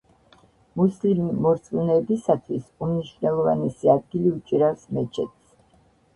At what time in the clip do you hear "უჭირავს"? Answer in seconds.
4.41-4.91